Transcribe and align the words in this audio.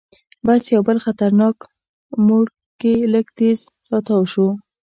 بس 0.45 0.63
یو 0.75 0.81
بل 0.87 0.97
خطرناک 1.05 1.57
موړ 2.25 2.45
کې 2.79 2.93
لږ 3.13 3.25
تیز 3.37 3.59
تاو 4.07 4.23
شو. 4.31 4.47